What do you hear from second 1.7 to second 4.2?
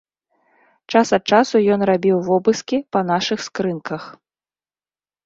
ён рабіў вобыскі па нашых скрынках.